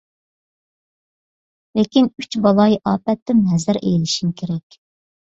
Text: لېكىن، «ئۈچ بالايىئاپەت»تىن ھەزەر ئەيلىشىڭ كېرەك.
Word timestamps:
لېكىن، 1.81 2.11
«ئۈچ 2.23 2.41
بالايىئاپەت»تىن 2.49 3.47
ھەزەر 3.55 3.85
ئەيلىشىڭ 3.87 4.37
كېرەك. 4.43 4.85